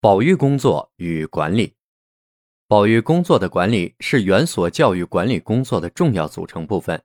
[0.00, 1.74] 保育工作与管理，
[2.68, 7.02] 保育工作的管理是园所教育管理工作的重要组成部分。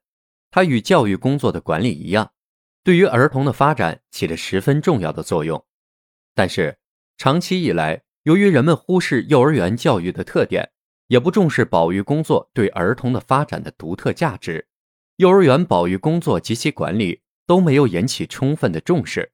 [0.52, 2.34] 它与教育工作的管理一样，
[2.84, 5.66] 对于儿童的发展起着十分重要的作用。
[6.36, 6.77] 但是，
[7.17, 10.70] 长期以来，由于人们忽视幼儿园教育的特点，
[11.08, 14.67] 也不重视保育工作对儿童的发展的独特价值，
[15.16, 19.31] 幼儿园保育工作及其管理都没有引起充分的重视，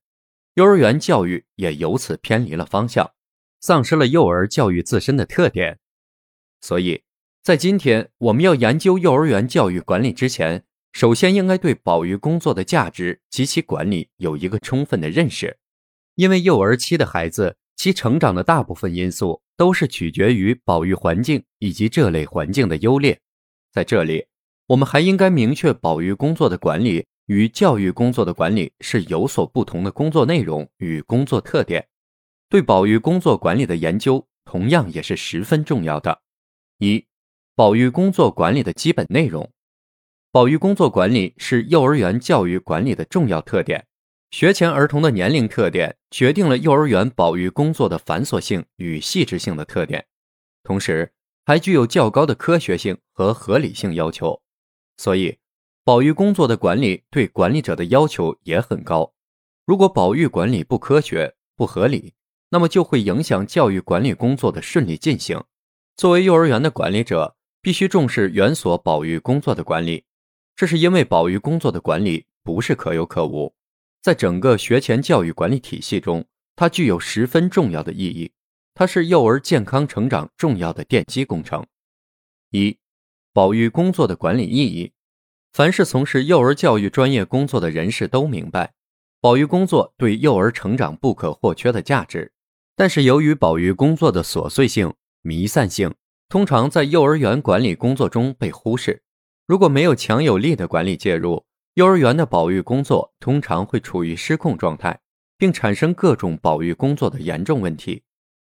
[0.54, 3.12] 幼儿园教育也由此偏离了方向。
[3.62, 5.80] 丧失了幼儿教育自身的特点，
[6.62, 7.04] 所以，
[7.44, 15.58] 在今天我们要研究幼儿园教育管理之前，首先应该对保育工作的价值及其管理有一个充分的认识。
[16.16, 23.20] 因为幼儿期的孩子，其成长的大部分因素都是取决于保育环境以及这类环境的优劣。
[23.72, 24.26] 在这里，
[24.68, 31.88] 我们还应该明确，保育工作的管理与教育工作的管理是有所不同的工作内容与工作特点。
[32.50, 36.22] 对保育工作管理的研究同样也是十分重要的。
[36.80, 37.06] 一、
[37.54, 39.52] 保育工作管理的基本内容。
[40.32, 43.86] 保育工作管理是幼儿园教育管理的重要特点。
[44.32, 50.06] 学前儿童的年龄特点决定了幼儿园保育工作的繁琐性与细致性的特点，
[50.64, 51.12] 同时
[51.46, 54.42] 还具有较高的科学性和合理性要求。
[54.98, 55.38] 所以，
[55.84, 59.14] 保育工作的管理对管理者的要求也很高。
[59.66, 62.14] 如果保育管理不科学、不合理，
[62.50, 65.44] 那么就会影响教育管理工作的顺利进行。
[65.96, 70.06] 作为幼儿园的管理者，必须重视园所保育工作的管理。
[70.56, 73.54] 这是因为保育工作的管理不是可有可无，
[74.02, 76.26] 在整个学前教育管理体系中，
[76.56, 78.32] 它具有十分重要的意义。
[78.74, 81.66] 它是幼儿健康成长重要的奠基工程。
[82.52, 82.78] 一、
[83.34, 84.94] 保育工作的管理意义。
[85.52, 88.74] 凡是从事幼儿教育专业工作的人士都明白，
[89.20, 92.32] 保育工作对幼儿成长不可或缺的价值。
[92.80, 95.94] 但是，由于保育工作的琐碎性、弥散性，
[96.30, 99.04] 通常在幼儿园管理工作中被忽视。
[99.46, 104.98] 如果没有强有力的管理介入，幼儿园的保育工作通常会处于失控状态，
[105.38, 108.02] 并产生各种保育工作的严重问题。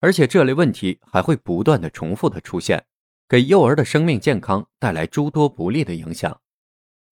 [0.01, 2.85] 而且，这类问题还会不断的重复的出现，
[3.31, 6.39] 给幼儿的生命健康带来诸多不利的影响。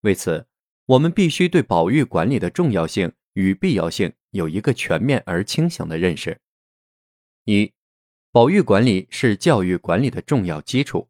[0.03, 0.47] 为此，
[0.84, 6.38] 我们必须对保育管理的重要性与必要性有一个全面而清醒的认识。
[7.49, 7.73] 一，
[8.33, 11.09] 保育管理是教育管理的重要基础。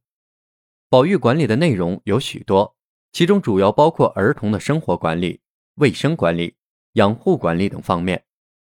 [0.90, 2.76] 保育管理的内容有许多，
[3.10, 5.40] 其中主要包括儿童的生活管理、
[5.76, 6.54] 卫生管理、
[6.92, 8.22] 养护管理等方面。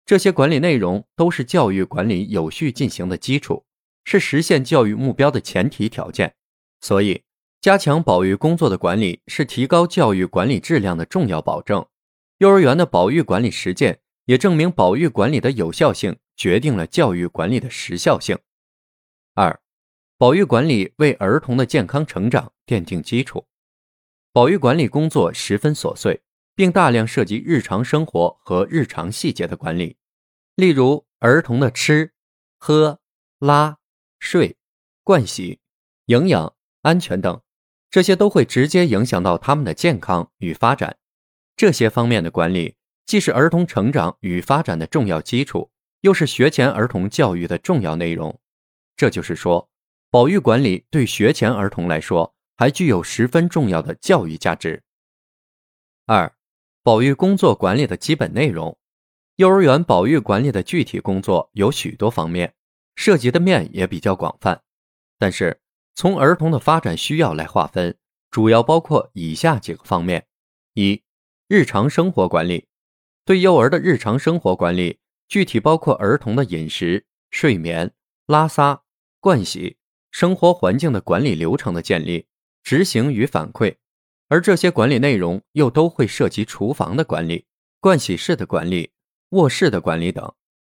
[0.05, 3.65] 这些管理内容都是教育管理有序进行的基础，
[4.03, 6.35] 是实现教育目标的前提条件。
[6.81, 7.23] 所以，
[7.61, 11.83] 加强保育工作的管理是提高教育管理质量的重要保证。
[12.37, 16.15] 幼儿园的保育管理实践也证明，保育管理的有效性。
[16.35, 18.37] 决定了教育管理的时效性。
[19.33, 19.59] 二，
[20.17, 23.47] 保育管理为儿童的健康成长奠定基础。
[24.31, 26.21] 保育管理工作十分琐碎，
[26.55, 29.97] 并大量涉及日常生活和日常细节的管理，
[30.55, 32.13] 例如儿童的吃、
[32.57, 32.99] 喝、
[33.39, 33.77] 拉、
[34.19, 34.57] 睡、
[35.03, 35.59] 盥洗、
[36.07, 37.41] 营养、安全等，
[37.89, 40.97] 这些都会直接影响到他们的健康与发展。
[41.55, 42.75] 这些方面的管理，
[43.05, 45.71] 既是儿童成长与发展的重要基础。
[46.05, 48.39] 又是学前儿童教育的重要内容，
[48.95, 49.67] 这就是说，
[50.11, 54.83] 保育管理对学前儿童来说还具有十分重要的教育价值。
[56.05, 56.31] 二、
[56.83, 58.77] 保育工作管理的基本内容。
[59.37, 62.53] 幼儿园保育管理的具体工作有许多方面，
[62.95, 64.61] 涉及的面也比较广泛。
[65.17, 65.59] 但是
[65.95, 67.97] 从儿童的发展需要来划分，
[68.29, 70.27] 主要包括以下几个方面：
[70.75, 71.01] 一、
[71.47, 72.67] 日常生活管理，
[73.25, 74.99] 对幼儿的日常生活管理。
[75.27, 77.91] 具体包括儿童的饮食、睡眠、
[78.27, 78.83] 拉撒、
[79.21, 79.77] 盥洗、
[80.11, 82.27] 生活环境的管理流程的建立、
[82.63, 83.75] 执行与反馈，
[84.27, 87.45] 而这些管理内容又都会涉及厨房的管理、
[87.81, 88.91] 盥洗室的管理、
[89.29, 90.33] 卧室的管理等。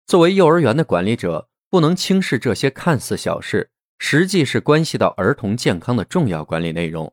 [0.06, 7.12] 作为幼儿园的管理者，不能轻视这些看似小事，实际是关系到儿童健康的重要管理内容。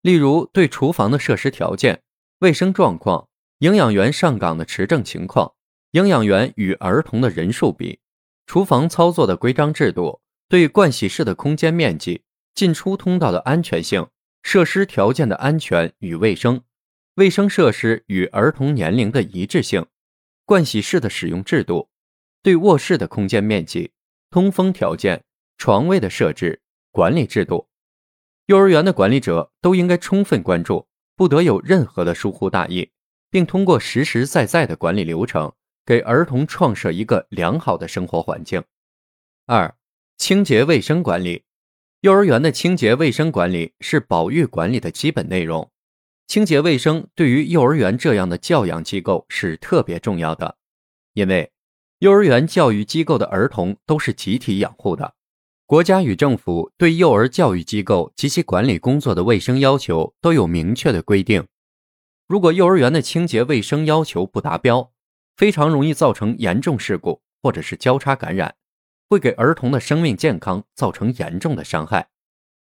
[0.00, 2.02] 例如，对厨房的设施条件、
[2.38, 3.28] 卫生状况、
[3.58, 5.52] 营养员上岗的持证情况。
[5.92, 7.98] 营养员与儿童的人数比，
[8.46, 12.22] 厨房操作的规章制度，对盥洗室的空间面积、
[12.54, 14.06] 进出通道的安全性、
[14.44, 16.62] 设施条件的安全与卫生、
[17.16, 19.84] 卫生设施与儿童年龄的一致性、
[20.46, 21.88] 盥洗室的使用制度、
[22.40, 23.90] 对卧室的空间面积、
[24.30, 25.24] 通风条件、
[25.58, 26.60] 床位的设置、
[26.92, 27.66] 管理制度，
[28.46, 32.92] 幼儿园的管理者都应该充分关注，不得有任何的疏忽大意，
[33.28, 35.52] 并通过实实在在的管理流程。
[35.84, 38.62] 给儿童创设一个良好的生活环境。
[39.46, 39.74] 二、
[40.16, 41.44] 清洁卫生管理。
[42.02, 45.70] 幼儿园的清洁卫生管理是保育管理的基本内容。
[46.26, 50.56] 清洁卫生对于幼儿园这样的教养机构是特别重要的，
[51.12, 51.52] 因为
[51.98, 55.12] 幼儿园教育机构的儿童都是集体养护的。
[55.66, 61.46] 国家与政府对幼儿教育机构及其管理工作的卫生要求都有明确的规定。
[62.26, 64.90] 如果幼儿园的清洁卫生要求不达标，
[65.40, 68.54] 非常容易造成严重事故，或者是交叉感染，
[69.08, 72.10] 会给儿童的生命健康造成严重的伤害。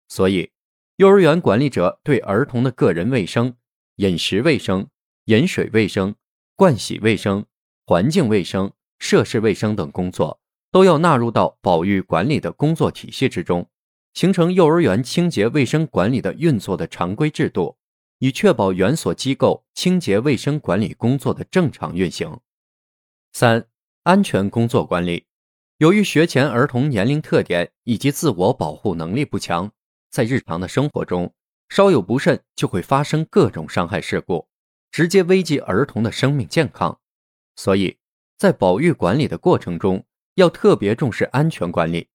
[0.06, 0.50] 所以，
[0.96, 3.56] 幼儿园管理者对儿童的个人卫生、
[3.96, 4.86] 饮食卫生、
[5.24, 6.14] 饮水卫生、
[6.58, 7.46] 盥洗卫生、
[7.86, 10.38] 环境卫生、设施卫生等工作，
[10.70, 13.66] 都要纳入到保育管理的工作体系之中，
[14.12, 17.78] 形成幼儿园清洁卫生管理的运作的常规制度，
[18.18, 22.38] 以确保园所机构清洁卫生管理工作的正常运行。
[23.38, 23.68] 三、
[24.02, 25.26] 安全工作管理。
[25.76, 29.70] 由于学前儿童年龄特点以及自我保护能力不强，
[30.10, 31.32] 在日常的生活中，
[31.68, 34.48] 稍有不慎就会发生各种伤害事故，
[34.90, 36.98] 直接危及儿童的生命健康。
[37.54, 37.98] 所以，
[38.36, 42.08] 在保育管理的过程中，要特别重视安全管理。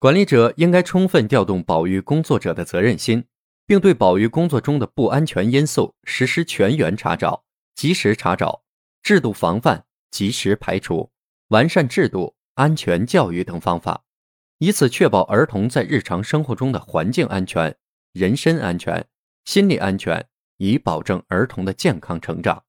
[0.00, 3.22] 管理者应该充分调动保育工作者的责任心，
[3.68, 7.44] 并对保育工作中的不安全因素实施全员查找、
[7.76, 8.64] 及时查找、
[9.00, 9.85] 制度防范。
[10.10, 11.10] 及时排除、
[11.48, 14.04] 完善制度、安全教育等方法，
[14.58, 17.76] 以此确保儿童在日常生活中的环境安全、
[18.12, 19.06] 人身安全、
[19.44, 20.26] 心理安全，
[20.56, 22.64] 以保证儿童的健康成长。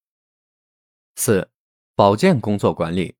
[1.15, 1.49] 四、
[1.95, 3.15] 保健工作管理。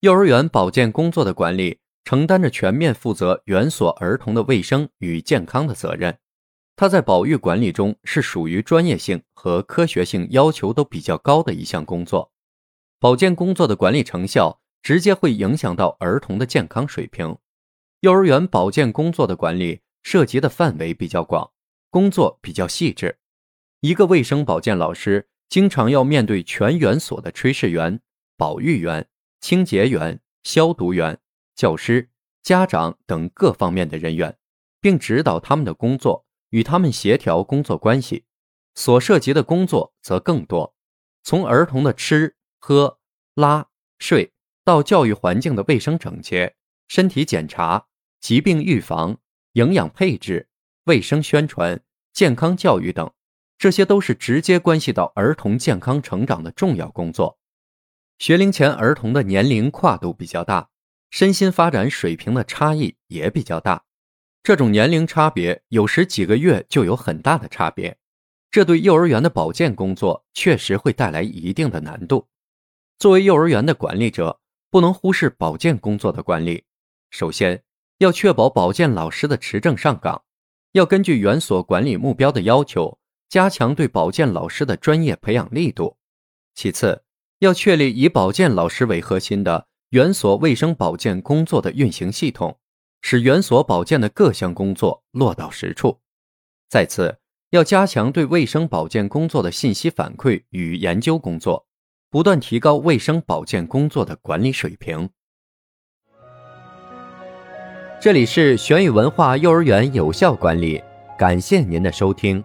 [0.00, 6.18] 幼儿园保健工作的管理承担着全面负责园所儿童的卫生与健康的责任，
[6.74, 12.31] 它在保育管理中是属于专业性和科学性要求都比较高的一项工作。
[13.02, 17.36] 保健工作的管理成效，直接会影响到儿童的健康水平。
[17.98, 21.50] 幼儿园保健工作的管理涉及的范围比较广，
[21.90, 23.18] 工作比较细致。
[23.80, 27.98] 一个卫生保健老师经常要面对全园所的炊事员、
[28.36, 29.08] 保育员、
[29.40, 31.18] 清洁员、消毒员、
[31.56, 32.08] 教师、
[32.44, 34.38] 家长等各方面的人员，
[34.80, 38.26] 并指导他们的工作，与他们协调工作关系。
[38.76, 40.76] 所涉及的工作则更多，
[41.24, 42.36] 从儿童的吃。
[42.64, 43.00] 喝、
[43.34, 43.66] 拉、
[43.98, 44.32] 睡
[44.64, 46.54] 到教育环境的卫生整洁、
[46.86, 47.88] 身体检查、
[48.20, 49.18] 疾病预防、
[49.54, 50.46] 营养配置、
[50.84, 51.82] 卫生宣传、
[52.12, 53.12] 健康教育等，
[53.58, 57.36] 这些都是直接关系到儿童健康成长的重要工作。
[58.20, 60.68] 学龄前儿童的年龄跨度比较大，
[61.10, 63.82] 身心发展水平的差异也比较大，
[64.44, 67.98] 这种年龄差别有时几个月就有很大的差别，
[68.52, 72.28] 这对幼儿园的保健工作确实会带来一定的难度。
[72.98, 74.40] 作为幼儿园的管理者，
[74.70, 76.64] 不能忽视保健工作的管理。
[77.10, 77.62] 首先，
[77.98, 80.22] 要确保保健老师的持证上岗，
[80.72, 85.96] 要根据园所管理目标的要求，加强对保健老师的专业培养力度。
[86.54, 87.02] 其次，
[87.40, 92.58] 要确立以保健老师为核心的园所卫生保健工作的运行系统，
[93.00, 96.00] 使园所保健的各项工作落到实处。
[96.68, 97.18] 再次，
[97.50, 101.66] 要加强对卫生保健工作的信息反馈与研究工作。
[102.12, 105.08] 不断提高卫生保健工作的管理水平。
[107.98, 110.78] 这里是玄宇文化幼儿园有效管理，
[111.18, 112.44] 感谢您的收听。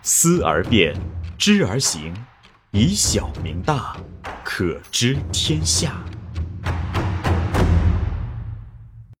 [0.00, 0.96] 思而变，
[1.36, 2.14] 知而行，
[2.70, 3.94] 以小明大，
[4.42, 6.02] 可知天下。